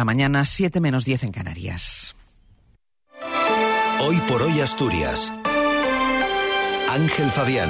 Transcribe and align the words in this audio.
la 0.00 0.06
mañana 0.06 0.46
7 0.46 0.80
menos 0.80 1.04
10 1.04 1.24
en 1.24 1.30
Canarias. 1.30 2.16
Hoy 4.00 4.16
por 4.26 4.40
hoy 4.40 4.58
Asturias. 4.62 5.30
Ángel 6.88 7.30
Fabián. 7.30 7.68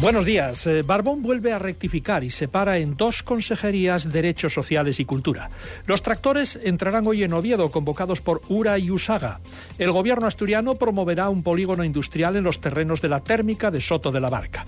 Buenos 0.00 0.24
días. 0.24 0.64
Eh, 0.68 0.82
Barbón 0.82 1.22
vuelve 1.22 1.52
a 1.52 1.58
rectificar 1.58 2.22
y 2.22 2.30
separa 2.30 2.78
en 2.78 2.96
dos 2.96 3.24
consejerías 3.24 4.08
Derechos 4.08 4.54
Sociales 4.54 5.00
y 5.00 5.04
Cultura. 5.04 5.50
Los 5.86 6.02
tractores 6.02 6.56
entrarán 6.62 7.04
hoy 7.08 7.24
en 7.24 7.32
Oviedo, 7.32 7.72
convocados 7.72 8.20
por 8.20 8.40
URA 8.48 8.78
y 8.78 8.92
USAGA. 8.92 9.40
El 9.76 9.90
gobierno 9.90 10.28
asturiano 10.28 10.76
promoverá 10.76 11.28
un 11.28 11.42
polígono 11.42 11.82
industrial 11.82 12.36
en 12.36 12.44
los 12.44 12.60
terrenos 12.60 13.00
de 13.00 13.08
la 13.08 13.24
térmica 13.24 13.72
de 13.72 13.80
Soto 13.80 14.12
de 14.12 14.20
la 14.20 14.30
Barca. 14.30 14.66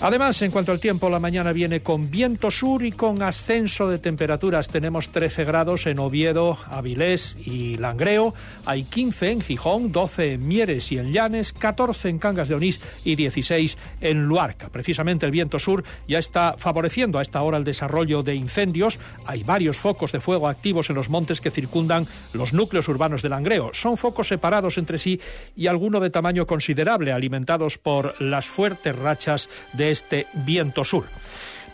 Además, 0.00 0.40
en 0.40 0.50
cuanto 0.50 0.72
al 0.72 0.80
tiempo, 0.80 1.10
la 1.10 1.20
mañana 1.20 1.52
viene 1.52 1.80
con 1.80 2.10
viento 2.10 2.50
sur 2.50 2.82
y 2.82 2.90
con 2.90 3.20
ascenso 3.22 3.86
de 3.86 3.98
temperaturas. 3.98 4.68
Tenemos 4.68 5.10
13 5.10 5.44
grados 5.44 5.86
en 5.88 5.98
Oviedo, 5.98 6.56
Avilés 6.70 7.36
y 7.44 7.76
Langreo. 7.76 8.32
Hay 8.64 8.84
15 8.84 9.30
en 9.30 9.40
Gijón, 9.42 9.92
12 9.92 10.32
en 10.32 10.48
Mieres 10.48 10.90
y 10.90 10.96
en 10.96 11.12
Llanes, 11.12 11.52
14 11.52 12.08
en 12.08 12.18
Cangas 12.18 12.48
de 12.48 12.54
Onís 12.54 12.80
y 13.04 13.14
16 13.14 13.76
en 14.00 14.24
Luarca. 14.24 14.69
Precisamente 14.72 15.26
el 15.26 15.32
viento 15.32 15.58
sur 15.58 15.84
ya 16.08 16.18
está 16.18 16.54
favoreciendo 16.58 17.18
a 17.18 17.22
esta 17.22 17.42
hora 17.42 17.58
el 17.58 17.64
desarrollo 17.64 18.22
de 18.22 18.34
incendios. 18.34 18.98
Hay 19.26 19.42
varios 19.42 19.76
focos 19.76 20.12
de 20.12 20.20
fuego 20.20 20.48
activos 20.48 20.90
en 20.90 20.96
los 20.96 21.08
montes 21.08 21.40
que 21.40 21.50
circundan 21.50 22.06
los 22.32 22.52
núcleos 22.52 22.88
urbanos 22.88 23.22
de 23.22 23.28
Langreo. 23.28 23.70
Son 23.74 23.96
focos 23.96 24.28
separados 24.28 24.78
entre 24.78 24.98
sí 24.98 25.20
y 25.56 25.66
alguno 25.66 26.00
de 26.00 26.10
tamaño 26.10 26.46
considerable, 26.46 27.12
alimentados 27.12 27.78
por 27.78 28.20
las 28.20 28.46
fuertes 28.46 28.96
rachas 28.96 29.48
de 29.72 29.90
este 29.90 30.26
viento 30.34 30.84
sur. 30.84 31.06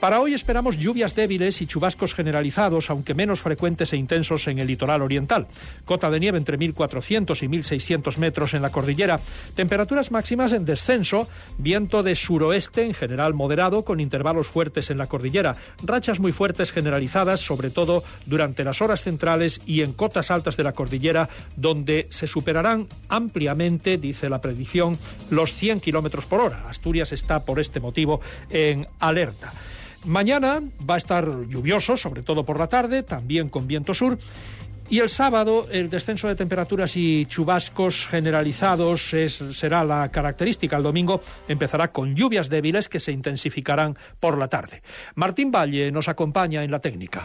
Para 0.01 0.21
hoy 0.21 0.35
esperamos 0.35 0.77
lluvias 0.77 1.15
débiles 1.15 1.63
y 1.63 1.67
chubascos 1.67 2.15
generalizados, 2.15 2.91
aunque 2.91 3.15
menos 3.15 3.41
frecuentes 3.41 3.93
e 3.93 3.97
intensos 3.97 4.47
en 4.47 4.59
el 4.59 4.67
litoral 4.67 5.01
oriental. 5.01 5.47
Cota 5.87 6.11
de 6.11 6.21
nieve 6.21 6.37
entre 6.37 6.59
1.400 6.59 7.43
y 7.43 7.49
1.600 7.49 8.19
metros 8.19 8.53
en 8.53 8.61
la 8.61 8.71
cordillera. 8.71 9.19
Temperaturas 9.55 10.11
máximas 10.11 10.53
en 10.53 10.67
descenso, 10.67 11.29
viento 11.57 12.03
de 12.03 12.15
suroeste 12.15 12.85
en 12.85 12.93
general 12.93 13.33
moderado, 13.33 13.85
con 13.87 14.01
intervalos 14.01 14.49
fuertes 14.49 14.91
en 14.91 14.99
la 14.99 15.07
cordillera. 15.07 15.57
Rachas 15.83 16.21
muy 16.21 16.31
fuertes 16.31 16.73
generalizadas, 16.73 17.41
sobre 17.41 17.71
todo 17.71 18.05
durante 18.27 18.65
las 18.65 18.83
horas 18.83 19.01
centrales 19.01 19.63
y 19.65 19.81
en 19.81 19.95
cotas 19.95 20.31
altas 20.31 20.59
de 20.59 20.65
la 20.65 20.73
cordillera, 20.73 21.31
donde 21.57 22.07
se 22.11 22.27
superarán 22.27 22.87
ampliamente, 23.09 23.97
dice 23.97 24.29
la 24.29 24.43
predicción, 24.43 24.99
los 25.31 25.55
100 25.55 25.81
kilómetros 25.81 26.27
por 26.27 26.43
hora. 26.43 26.69
Asturias 26.69 27.13
está 27.13 27.45
por 27.45 27.61
este 27.61 27.81
motivo 27.81 28.21
en 28.51 28.87
alerta. 29.01 29.53
Mañana 30.07 30.63
va 30.89 30.95
a 30.95 30.99
estar 30.99 31.29
lluvioso, 31.49 31.97
sobre 31.97 32.23
todo 32.23 32.45
por 32.45 32.59
la 32.59 32.69
tarde, 32.69 33.03
también 33.03 33.49
con 33.49 33.67
viento 33.67 33.93
sur. 33.93 34.19
Y 34.89 35.01
el 35.01 35.09
sábado 35.09 35.67
el 35.73 35.91
descenso 35.91 36.29
de 36.29 36.37
temperaturas 36.37 36.97
y 36.97 37.27
chubascos 37.27 38.07
generalizados 38.07 39.13
será 39.51 39.83
la 39.83 40.09
característica. 40.11 40.77
El 40.77 40.85
domingo 40.85 41.23
empezará 41.49 41.91
con 41.91 42.15
lluvias 42.15 42.49
débiles 42.49 42.89
que 42.89 43.01
se 43.01 43.11
intensificarán 43.11 43.97
por 44.21 44.39
la 44.39 44.47
tarde. 44.47 44.83
Martín 45.17 45.51
Valle 45.51 45.91
nos 45.91 46.09
acompaña 46.09 46.63
en 46.63 46.71
la 46.71 46.79
técnica. 46.79 47.25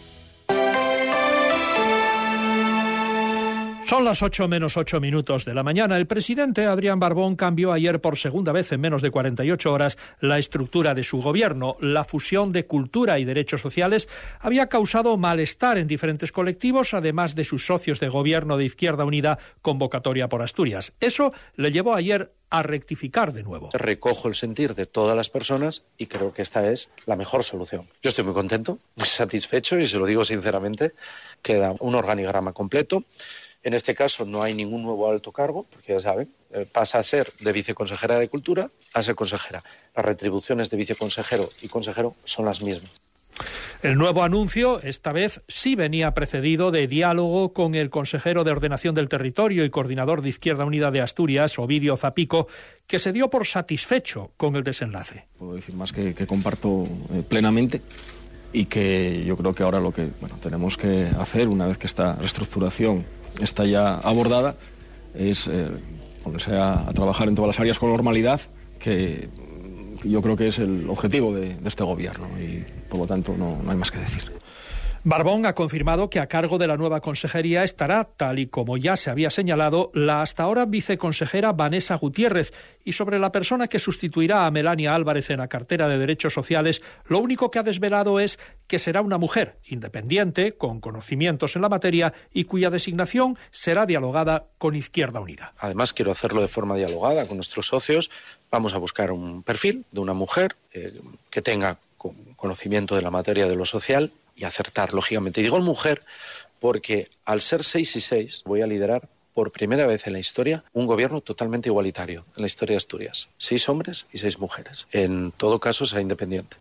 Son 3.91 4.05
las 4.05 4.21
8 4.21 4.47
menos 4.47 4.77
8 4.77 5.01
minutos 5.01 5.43
de 5.43 5.53
la 5.53 5.63
mañana. 5.63 5.97
El 5.97 6.07
presidente 6.07 6.65
Adrián 6.65 7.01
Barbón 7.01 7.35
cambió 7.35 7.73
ayer 7.73 7.99
por 7.99 8.17
segunda 8.17 8.53
vez 8.53 8.71
en 8.71 8.79
menos 8.79 9.01
de 9.01 9.11
48 9.11 9.69
horas 9.69 9.97
la 10.21 10.39
estructura 10.39 10.95
de 10.95 11.03
su 11.03 11.21
gobierno. 11.21 11.75
La 11.81 12.05
fusión 12.05 12.53
de 12.53 12.65
cultura 12.65 13.19
y 13.19 13.25
derechos 13.25 13.59
sociales 13.59 14.07
había 14.39 14.67
causado 14.67 15.17
malestar 15.17 15.77
en 15.77 15.87
diferentes 15.87 16.31
colectivos, 16.31 16.93
además 16.93 17.35
de 17.35 17.43
sus 17.43 17.65
socios 17.65 17.99
de 17.99 18.07
gobierno 18.07 18.55
de 18.55 18.63
Izquierda 18.63 19.03
Unida, 19.03 19.39
convocatoria 19.61 20.29
por 20.29 20.41
Asturias. 20.41 20.93
Eso 21.01 21.33
le 21.57 21.73
llevó 21.73 21.93
ayer 21.93 22.31
a 22.49 22.63
rectificar 22.63 23.33
de 23.33 23.43
nuevo. 23.43 23.71
Recojo 23.73 24.29
el 24.29 24.35
sentir 24.35 24.73
de 24.73 24.85
todas 24.85 25.17
las 25.17 25.29
personas 25.29 25.83
y 25.97 26.07
creo 26.07 26.33
que 26.33 26.43
esta 26.43 26.71
es 26.71 26.87
la 27.05 27.17
mejor 27.17 27.43
solución. 27.43 27.89
Yo 28.01 28.09
estoy 28.09 28.23
muy 28.23 28.33
contento, 28.33 28.79
muy 28.95 29.07
satisfecho 29.07 29.77
y 29.77 29.85
se 29.85 29.97
lo 29.97 30.05
digo 30.05 30.23
sinceramente. 30.23 30.93
Queda 31.41 31.75
un 31.79 31.95
organigrama 31.95 32.53
completo 32.53 33.03
en 33.63 33.73
este 33.73 33.93
caso 33.93 34.25
no 34.25 34.41
hay 34.41 34.53
ningún 34.53 34.83
nuevo 34.83 35.09
alto 35.09 35.31
cargo, 35.31 35.65
porque 35.69 35.93
ya 35.93 35.99
saben, 35.99 36.33
eh, 36.51 36.65
pasa 36.71 36.99
a 36.99 37.03
ser 37.03 37.31
de 37.39 37.51
viceconsejera 37.51 38.17
de 38.19 38.27
Cultura 38.27 38.69
a 38.93 39.01
ser 39.01 39.15
consejera. 39.15 39.63
Las 39.95 40.05
retribuciones 40.05 40.69
de 40.69 40.77
viceconsejero 40.77 41.49
y 41.61 41.67
consejero 41.67 42.15
son 42.25 42.45
las 42.45 42.61
mismas. 42.61 42.91
El 43.81 43.97
nuevo 43.97 44.21
anuncio, 44.21 44.79
esta 44.83 45.11
vez, 45.11 45.41
sí 45.47 45.75
venía 45.75 46.13
precedido 46.13 46.69
de 46.69 46.87
diálogo 46.87 47.53
con 47.53 47.73
el 47.73 47.89
consejero 47.89 48.43
de 48.43 48.51
Ordenación 48.51 48.93
del 48.93 49.09
Territorio 49.09 49.65
y 49.65 49.71
coordinador 49.71 50.21
de 50.21 50.29
Izquierda 50.29 50.65
Unida 50.65 50.91
de 50.91 51.01
Asturias, 51.01 51.57
Ovidio 51.57 51.97
Zapico, 51.97 52.47
que 52.85 52.99
se 52.99 53.11
dio 53.11 53.29
por 53.29 53.47
satisfecho 53.47 54.31
con 54.37 54.55
el 54.55 54.63
desenlace. 54.63 55.25
Puedo 55.39 55.55
decir 55.55 55.75
más 55.75 55.91
que, 55.91 56.13
comparto 56.27 56.87
eh, 57.11 57.23
plenamente 57.27 57.81
y 58.53 58.65
que 58.65 59.23
yo 59.25 59.35
creo 59.35 59.53
que 59.53 59.63
ahora 59.63 59.79
lo 59.79 59.91
que 59.91 60.09
bueno, 60.19 60.37
tenemos 60.43 60.77
que 60.77 61.07
hacer, 61.19 61.47
una 61.47 61.65
vez 61.65 61.79
que 61.79 61.87
esta 61.87 62.15
reestructuración 62.17 63.03
está 63.41 63.65
ya 63.65 63.95
abordada, 63.95 64.55
es 65.13 65.47
eh, 65.47 65.69
ponerse 66.23 66.57
a, 66.57 66.91
trabajar 66.93 67.27
en 67.27 67.35
todas 67.35 67.47
las 67.47 67.59
áreas 67.59 67.79
con 67.79 67.89
normalidad, 67.89 68.41
que, 68.79 69.29
yo 70.03 70.21
creo 70.21 70.35
que 70.35 70.47
es 70.47 70.57
el 70.57 70.89
objetivo 70.89 71.33
de, 71.33 71.55
este 71.65 71.83
gobierno 71.83 72.27
y 72.39 72.63
por 72.89 72.99
lo 72.99 73.07
tanto 73.07 73.35
no 73.37 73.59
hay 73.69 73.77
más 73.77 73.91
que 73.91 73.99
decir. 73.99 74.40
Barbón 75.03 75.47
ha 75.47 75.55
confirmado 75.55 76.11
que 76.11 76.19
a 76.19 76.27
cargo 76.27 76.59
de 76.59 76.67
la 76.67 76.77
nueva 76.77 77.01
consejería 77.01 77.63
estará, 77.63 78.03
tal 78.03 78.37
y 78.37 78.45
como 78.45 78.77
ya 78.77 78.95
se 78.97 79.09
había 79.09 79.31
señalado, 79.31 79.89
la 79.95 80.21
hasta 80.21 80.43
ahora 80.43 80.65
viceconsejera 80.65 81.53
Vanessa 81.53 81.95
Gutiérrez. 81.95 82.53
Y 82.85 82.91
sobre 82.91 83.17
la 83.17 83.31
persona 83.31 83.67
que 83.67 83.79
sustituirá 83.79 84.45
a 84.45 84.51
Melania 84.51 84.93
Álvarez 84.93 85.31
en 85.31 85.39
la 85.39 85.47
cartera 85.47 85.87
de 85.87 85.97
Derechos 85.97 86.33
Sociales, 86.33 86.83
lo 87.07 87.17
único 87.17 87.49
que 87.49 87.57
ha 87.57 87.63
desvelado 87.63 88.19
es 88.19 88.37
que 88.67 88.77
será 88.77 89.01
una 89.01 89.17
mujer 89.17 89.57
independiente, 89.65 90.53
con 90.53 90.79
conocimientos 90.79 91.55
en 91.55 91.63
la 91.63 91.69
materia 91.69 92.13
y 92.31 92.43
cuya 92.43 92.69
designación 92.69 93.39
será 93.49 93.87
dialogada 93.87 94.45
con 94.59 94.75
Izquierda 94.75 95.19
Unida. 95.19 95.53
Además, 95.57 95.93
quiero 95.93 96.11
hacerlo 96.11 96.41
de 96.41 96.47
forma 96.47 96.75
dialogada 96.75 97.25
con 97.25 97.37
nuestros 97.37 97.65
socios. 97.65 98.11
Vamos 98.51 98.75
a 98.75 98.77
buscar 98.77 99.11
un 99.11 99.41
perfil 99.41 99.83
de 99.91 99.99
una 99.99 100.13
mujer 100.13 100.55
eh, 100.73 101.01
que 101.31 101.41
tenga 101.41 101.79
conocimiento 102.35 102.95
de 102.95 103.01
la 103.01 103.11
materia 103.11 103.47
de 103.47 103.55
lo 103.55 103.65
social 103.65 104.11
y 104.35 104.43
acertar, 104.43 104.93
lógicamente. 104.93 105.41
Y 105.41 105.43
digo 105.43 105.59
mujer 105.59 106.03
porque 106.59 107.09
al 107.25 107.41
ser 107.41 107.63
seis 107.63 107.95
y 107.95 108.01
seis 108.01 108.43
voy 108.45 108.61
a 108.61 108.67
liderar 108.67 109.09
por 109.33 109.51
primera 109.51 109.87
vez 109.87 110.07
en 110.07 110.13
la 110.13 110.19
historia 110.19 110.63
un 110.73 110.85
gobierno 110.85 111.21
totalmente 111.21 111.69
igualitario 111.69 112.25
en 112.35 112.41
la 112.41 112.47
historia 112.47 112.73
de 112.73 112.77
Asturias. 112.77 113.29
Seis 113.37 113.67
hombres 113.69 114.05
y 114.11 114.17
seis 114.17 114.39
mujeres. 114.39 114.87
En 114.91 115.31
todo 115.31 115.59
caso 115.59 115.85
será 115.85 116.01
independiente. 116.01 116.57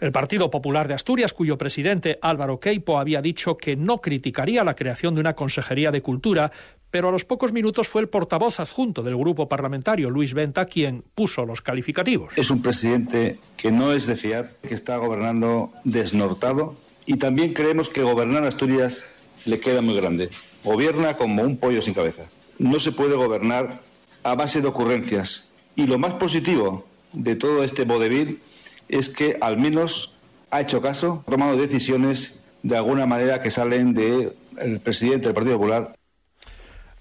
El 0.00 0.12
Partido 0.12 0.50
Popular 0.50 0.88
de 0.88 0.94
Asturias, 0.94 1.32
cuyo 1.32 1.56
presidente 1.56 2.18
Álvaro 2.20 2.60
Queipo 2.60 2.98
había 2.98 3.22
dicho 3.22 3.56
que 3.56 3.76
no 3.76 4.00
criticaría 4.00 4.64
la 4.64 4.74
creación 4.74 5.14
de 5.14 5.20
una 5.20 5.34
Consejería 5.34 5.90
de 5.92 6.02
Cultura, 6.02 6.52
pero 6.90 7.08
a 7.08 7.12
los 7.12 7.24
pocos 7.24 7.52
minutos 7.52 7.88
fue 7.88 8.02
el 8.02 8.08
portavoz 8.08 8.60
adjunto 8.60 9.02
del 9.02 9.16
grupo 9.16 9.48
parlamentario, 9.48 10.10
Luis 10.10 10.34
Venta, 10.34 10.66
quien 10.66 11.02
puso 11.14 11.46
los 11.46 11.60
calificativos. 11.60 12.36
Es 12.36 12.50
un 12.50 12.60
presidente 12.60 13.38
que 13.56 13.70
no 13.70 13.92
es 13.92 14.06
de 14.06 14.16
fiar, 14.16 14.52
que 14.66 14.74
está 14.74 14.96
gobernando 14.96 15.72
desnortado 15.84 16.76
y 17.06 17.16
también 17.16 17.52
creemos 17.52 17.88
que 17.88 18.02
gobernar 18.02 18.44
Asturias 18.44 19.04
le 19.44 19.60
queda 19.60 19.82
muy 19.82 19.94
grande. 19.94 20.30
Gobierna 20.62 21.16
como 21.16 21.42
un 21.42 21.56
pollo 21.56 21.82
sin 21.82 21.94
cabeza. 21.94 22.24
No 22.58 22.80
se 22.80 22.92
puede 22.92 23.16
gobernar 23.16 23.80
a 24.22 24.34
base 24.34 24.60
de 24.60 24.68
ocurrencias. 24.68 25.48
Y 25.76 25.86
lo 25.86 25.98
más 25.98 26.14
positivo 26.14 26.86
de 27.12 27.36
todo 27.36 27.62
este 27.62 27.84
vodevil 27.84 28.40
es 28.88 29.08
que 29.08 29.36
al 29.40 29.58
menos 29.58 30.16
ha 30.50 30.60
hecho 30.60 30.80
caso, 30.80 31.24
ha 31.26 31.30
tomado 31.30 31.56
decisiones 31.56 32.40
de 32.62 32.76
alguna 32.76 33.06
manera 33.06 33.42
que 33.42 33.50
salen 33.50 33.92
del 33.92 34.80
presidente 34.82 35.26
del 35.26 35.34
Partido 35.34 35.56
Popular. 35.56 35.94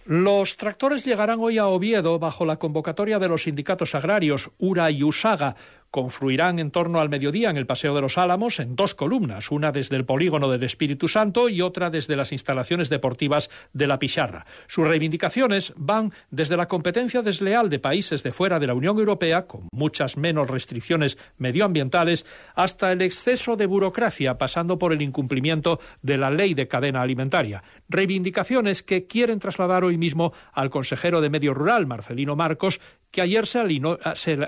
Los 0.05 0.57
tractores 0.57 1.05
llegarán 1.05 1.39
hoy 1.39 1.57
a 1.57 1.67
Oviedo 1.67 2.19
bajo 2.19 2.45
la 2.45 2.57
convocatoria 2.57 3.19
de 3.19 3.29
los 3.29 3.43
sindicatos 3.43 3.95
agrarios 3.95 4.51
URA 4.57 4.91
y 4.91 5.01
USAGA 5.01 5.55
confluirán 5.93 6.57
en 6.57 6.71
torno 6.71 6.99
al 6.99 7.09
mediodía 7.09 7.51
en 7.51 7.57
el 7.57 7.67
Paseo 7.67 7.93
de 7.93 8.01
los 8.01 8.17
Álamos 8.17 8.59
en 8.59 8.75
dos 8.75 8.95
columnas, 8.95 9.51
una 9.51 9.71
desde 9.71 9.95
el 9.95 10.05
polígono 10.05 10.49
del 10.49 10.63
Espíritu 10.63 11.07
Santo 11.07 11.49
y 11.49 11.61
otra 11.61 11.91
desde 11.91 12.15
las 12.15 12.31
instalaciones 12.31 12.89
deportivas 12.89 13.51
de 13.73 13.85
la 13.85 13.99
Picharra. 13.99 14.47
Sus 14.67 14.87
reivindicaciones 14.87 15.71
van 15.77 16.11
desde 16.31 16.57
la 16.57 16.67
competencia 16.67 17.21
desleal 17.21 17.69
de 17.69 17.77
países 17.77 18.23
de 18.23 18.31
fuera 18.31 18.57
de 18.57 18.65
la 18.65 18.73
Unión 18.73 18.97
Europea, 18.97 19.45
con 19.45 19.67
muchas 19.71 20.17
menos 20.17 20.49
restricciones 20.49 21.19
medioambientales, 21.37 22.25
hasta 22.55 22.91
el 22.91 23.03
exceso 23.03 23.55
de 23.55 23.67
burocracia, 23.67 24.39
pasando 24.39 24.79
por 24.79 24.93
el 24.93 25.01
incumplimiento 25.03 25.79
de 26.01 26.17
la 26.17 26.31
ley 26.31 26.55
de 26.55 26.67
cadena 26.67 27.03
alimentaria. 27.03 27.61
Reivindicaciones 27.87 28.81
que 28.81 29.05
quieren 29.05 29.37
trasladar 29.37 29.83
hoy 29.83 29.97
mismo 29.97 30.33
al 30.53 30.71
consejero 30.71 31.21
de 31.21 31.29
Medio 31.29 31.53
Rural, 31.53 31.85
Marcelino 31.85 32.35
Marcos, 32.35 32.79
que 33.13 33.21
ayer 33.21 33.45
se 33.45 33.59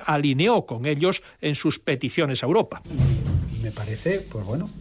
alineó, 0.06 0.66
con 0.66 0.88
ellos 0.88 1.22
en 1.40 1.54
sus 1.54 1.78
peticiones 1.78 2.42
a 2.42 2.48
Europa. 2.48 2.82
Me 3.62 3.72
parece, 3.72 4.26
pues 4.30 4.44
bueno, 4.44 4.72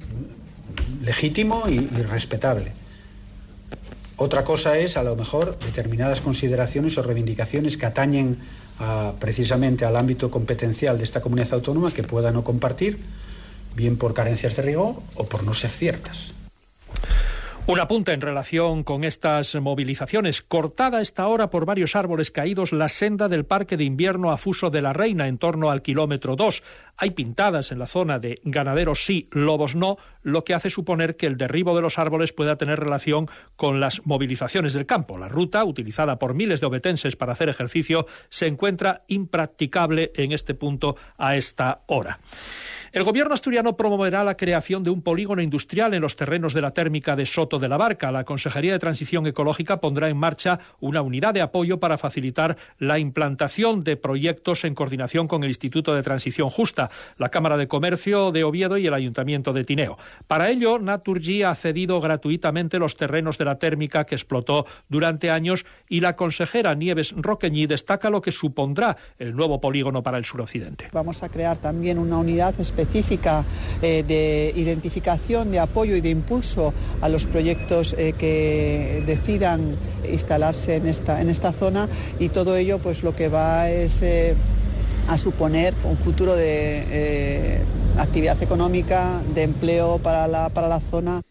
legítimo 1.02 1.64
y, 1.68 1.80
respetable. 1.80 2.72
Otra 4.16 4.42
cosa 4.42 4.78
es, 4.78 4.96
a 4.96 5.02
lo 5.02 5.14
mejor, 5.16 5.58
determinadas 5.58 6.22
consideraciones 6.22 6.96
o 6.96 7.02
reivindicaciones 7.02 7.76
que 7.76 7.84
atañen 7.84 8.38
precisamente 9.20 9.84
al 9.84 9.96
ámbito 9.96 10.30
competencial 10.30 10.96
de 10.96 11.04
esta 11.04 11.20
comunidad 11.20 11.52
autónoma 11.52 11.90
que 11.92 12.02
pueda 12.02 12.32
no 12.32 12.42
compartir, 12.42 12.98
bien 13.76 13.98
por 13.98 14.14
carencias 14.14 14.56
de 14.56 14.62
rigor 14.62 14.94
o 15.14 15.26
por 15.26 15.44
no 15.44 15.52
ser 15.52 15.70
ciertas. 15.70 16.32
Un 17.66 17.80
apunte 17.80 18.12
en 18.12 18.20
relación 18.20 18.84
con 18.84 19.04
estas 19.04 19.54
movilizaciones. 19.54 20.42
Cortada 20.42 21.00
esta 21.00 21.26
hora 21.28 21.48
por 21.48 21.64
varios 21.64 21.96
árboles 21.96 22.30
caídos 22.30 22.74
la 22.74 22.90
senda 22.90 23.26
del 23.26 23.46
Parque 23.46 23.78
de 23.78 23.84
Invierno 23.84 24.30
a 24.30 24.36
Fuso 24.36 24.68
de 24.68 24.82
la 24.82 24.92
Reina 24.92 25.28
en 25.28 25.38
torno 25.38 25.70
al 25.70 25.80
kilómetro 25.80 26.36
2. 26.36 26.62
Hay 26.98 27.12
pintadas 27.12 27.72
en 27.72 27.78
la 27.78 27.86
zona 27.86 28.18
de 28.18 28.38
ganaderos 28.44 29.06
sí, 29.06 29.30
lobos 29.32 29.76
no, 29.76 29.96
lo 30.22 30.44
que 30.44 30.52
hace 30.52 30.68
suponer 30.68 31.16
que 31.16 31.26
el 31.26 31.38
derribo 31.38 31.74
de 31.74 31.80
los 31.80 31.98
árboles 31.98 32.34
pueda 32.34 32.56
tener 32.56 32.80
relación 32.80 33.30
con 33.56 33.80
las 33.80 34.04
movilizaciones 34.04 34.74
del 34.74 34.84
campo. 34.84 35.16
La 35.16 35.30
ruta, 35.30 35.64
utilizada 35.64 36.18
por 36.18 36.34
miles 36.34 36.60
de 36.60 36.66
obetenses 36.66 37.16
para 37.16 37.32
hacer 37.32 37.48
ejercicio, 37.48 38.06
se 38.28 38.46
encuentra 38.46 39.04
impracticable 39.08 40.12
en 40.16 40.32
este 40.32 40.52
punto 40.52 40.96
a 41.16 41.34
esta 41.34 41.80
hora. 41.86 42.18
El 42.94 43.02
gobierno 43.02 43.34
asturiano 43.34 43.76
promoverá 43.76 44.22
la 44.22 44.36
creación 44.36 44.84
de 44.84 44.90
un 44.90 45.02
polígono 45.02 45.42
industrial 45.42 45.94
en 45.94 46.00
los 46.00 46.14
terrenos 46.14 46.54
de 46.54 46.60
la 46.60 46.70
térmica 46.70 47.16
de 47.16 47.26
Soto 47.26 47.58
de 47.58 47.66
la 47.66 47.76
Barca. 47.76 48.12
La 48.12 48.22
Consejería 48.22 48.70
de 48.70 48.78
Transición 48.78 49.26
Ecológica 49.26 49.80
pondrá 49.80 50.08
en 50.08 50.16
marcha 50.16 50.60
una 50.78 51.02
unidad 51.02 51.34
de 51.34 51.42
apoyo 51.42 51.80
para 51.80 51.98
facilitar 51.98 52.56
la 52.78 53.00
implantación 53.00 53.82
de 53.82 53.96
proyectos 53.96 54.62
en 54.62 54.76
coordinación 54.76 55.26
con 55.26 55.42
el 55.42 55.48
Instituto 55.48 55.92
de 55.92 56.04
Transición 56.04 56.50
Justa, 56.50 56.88
la 57.18 57.30
Cámara 57.30 57.56
de 57.56 57.66
Comercio 57.66 58.30
de 58.30 58.44
Oviedo 58.44 58.78
y 58.78 58.86
el 58.86 58.94
Ayuntamiento 58.94 59.52
de 59.52 59.64
Tineo. 59.64 59.98
Para 60.28 60.48
ello, 60.50 60.78
Naturgy 60.78 61.42
ha 61.42 61.56
cedido 61.56 62.00
gratuitamente 62.00 62.78
los 62.78 62.96
terrenos 62.96 63.38
de 63.38 63.44
la 63.44 63.58
térmica 63.58 64.06
que 64.06 64.14
explotó 64.14 64.66
durante 64.88 65.32
años 65.32 65.66
y 65.88 65.98
la 65.98 66.14
consejera 66.14 66.76
Nieves 66.76 67.12
Roqueñi 67.16 67.66
destaca 67.66 68.08
lo 68.08 68.22
que 68.22 68.30
supondrá 68.30 68.96
el 69.18 69.34
nuevo 69.34 69.60
polígono 69.60 70.04
para 70.04 70.16
el 70.16 70.24
suroccidente. 70.24 70.90
Vamos 70.92 71.24
a 71.24 71.28
crear 71.28 71.56
también 71.56 71.98
una 71.98 72.18
unidad 72.18 72.54
especial 72.60 72.83
específica 72.84 73.44
eh, 73.82 74.04
de 74.06 74.52
identificación, 74.54 75.50
de 75.50 75.58
apoyo 75.58 75.96
y 75.96 76.00
de 76.00 76.10
impulso 76.10 76.72
a 77.00 77.08
los 77.08 77.26
proyectos 77.26 77.94
eh, 77.98 78.14
que 78.16 79.02
decidan 79.06 79.74
instalarse 80.10 80.76
en 80.76 80.86
esta, 80.86 81.20
en 81.20 81.28
esta 81.28 81.52
zona 81.52 81.88
y 82.18 82.28
todo 82.28 82.56
ello 82.56 82.78
pues 82.78 83.02
lo 83.02 83.16
que 83.16 83.28
va 83.28 83.70
es 83.70 84.02
eh, 84.02 84.34
a 85.08 85.18
suponer 85.18 85.74
un 85.84 85.96
futuro 85.96 86.34
de 86.34 87.60
actividad 87.98 88.42
económica, 88.42 89.20
de 89.34 89.42
empleo 89.42 89.98
para 89.98 90.26
la, 90.28 90.48
para 90.48 90.68
la 90.68 90.80
zona. 90.80 91.22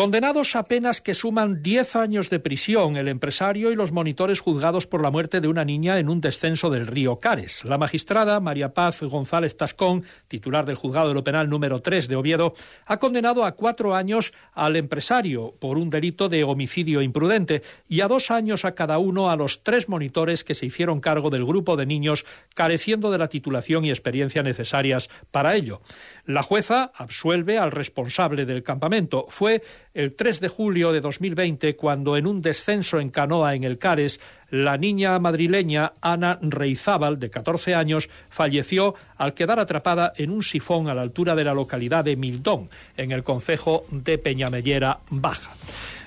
Condenados 0.00 0.56
a 0.56 0.64
penas 0.64 1.02
que 1.02 1.12
suman 1.12 1.62
10 1.62 1.94
años 1.94 2.30
de 2.30 2.40
prisión, 2.40 2.96
el 2.96 3.06
empresario 3.06 3.70
y 3.70 3.76
los 3.76 3.92
monitores 3.92 4.40
juzgados 4.40 4.86
por 4.86 5.02
la 5.02 5.10
muerte 5.10 5.42
de 5.42 5.48
una 5.48 5.66
niña 5.66 5.98
en 5.98 6.08
un 6.08 6.22
descenso 6.22 6.70
del 6.70 6.86
río 6.86 7.20
Cares. 7.20 7.66
La 7.66 7.76
magistrada 7.76 8.40
María 8.40 8.72
Paz 8.72 9.02
González 9.02 9.58
Tascón, 9.58 10.04
titular 10.26 10.64
del 10.64 10.76
juzgado 10.76 11.08
de 11.08 11.14
lo 11.14 11.22
penal 11.22 11.50
número 11.50 11.82
3 11.82 12.08
de 12.08 12.16
Oviedo, 12.16 12.54
ha 12.86 12.96
condenado 12.96 13.44
a 13.44 13.52
cuatro 13.52 13.94
años 13.94 14.32
al 14.54 14.76
empresario 14.76 15.54
por 15.60 15.76
un 15.76 15.90
delito 15.90 16.30
de 16.30 16.44
homicidio 16.44 17.02
imprudente 17.02 17.62
y 17.86 18.00
a 18.00 18.08
dos 18.08 18.30
años 18.30 18.64
a 18.64 18.74
cada 18.74 18.96
uno 18.96 19.30
a 19.30 19.36
los 19.36 19.62
tres 19.64 19.90
monitores 19.90 20.44
que 20.44 20.54
se 20.54 20.64
hicieron 20.64 21.02
cargo 21.02 21.28
del 21.28 21.44
grupo 21.44 21.76
de 21.76 21.84
niños 21.84 22.24
careciendo 22.54 23.10
de 23.10 23.18
la 23.18 23.28
titulación 23.28 23.84
y 23.84 23.90
experiencia 23.90 24.42
necesarias 24.42 25.10
para 25.30 25.56
ello. 25.56 25.82
La 26.24 26.42
jueza 26.42 26.90
absuelve 26.94 27.58
al 27.58 27.70
responsable 27.70 28.46
del 28.46 28.62
campamento. 28.62 29.26
Fue 29.28 29.62
el 29.94 30.14
3 30.14 30.40
de 30.40 30.48
julio 30.48 30.92
de 30.92 31.00
2020 31.00 31.76
cuando 31.76 32.16
en 32.16 32.26
un 32.26 32.42
descenso 32.42 33.00
en 33.00 33.10
canoa 33.10 33.54
en 33.54 33.64
el 33.64 33.78
Cares, 33.78 34.20
la 34.50 34.76
niña 34.76 35.18
madrileña 35.18 35.92
Ana 36.00 36.38
Reizábal, 36.42 37.18
de 37.18 37.30
14 37.30 37.74
años, 37.74 38.08
falleció 38.28 38.94
al 39.16 39.34
quedar 39.34 39.58
atrapada 39.58 40.12
en 40.16 40.30
un 40.30 40.42
sifón 40.42 40.88
a 40.88 40.94
la 40.94 41.02
altura 41.02 41.34
de 41.34 41.44
la 41.44 41.54
localidad 41.54 42.04
de 42.04 42.16
Mildón, 42.16 42.68
en 42.96 43.12
el 43.12 43.22
concejo 43.22 43.84
de 43.90 44.18
Peñamellera 44.18 45.00
Baja. 45.10 45.50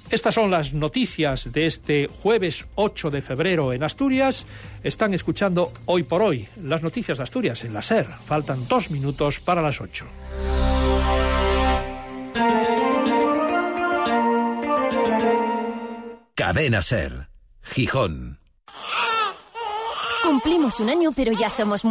Estas 0.10 0.36
son 0.36 0.52
las 0.52 0.74
noticias 0.74 1.52
de 1.52 1.66
este 1.66 2.08
jueves 2.08 2.66
8 2.76 3.10
de 3.10 3.22
febrero 3.22 3.74
en 3.74 3.84
Asturias. 3.84 4.46
Están 4.84 5.14
escuchando 5.14 5.72
hoy 5.86 6.04
por 6.04 6.22
hoy 6.22 6.48
las 6.62 6.84
noticias 6.84 7.18
de 7.18 7.24
Asturias 7.24 7.64
en 7.64 7.74
la 7.74 7.82
SER. 7.82 8.06
Faltan 8.26 8.68
dos 8.68 8.92
minutos 8.92 9.40
para 9.40 9.62
las 9.62 9.82
8. 9.82 10.73
Cadena 16.46 16.82
Ser, 16.82 17.30
Gijón. 17.62 18.38
Cumplimos 20.24 20.78
un 20.82 20.90
año, 20.90 21.14
pero 21.16 21.32
ya 21.32 21.50
somos 21.50 21.82